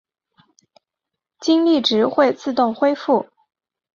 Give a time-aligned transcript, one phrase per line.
[1.41, 3.29] 精力值会自动恢复。